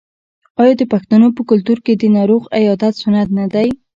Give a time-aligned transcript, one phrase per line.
[0.61, 3.69] آیا د پښتنو په کلتور کې د ناروغ عیادت سنت نه دی؟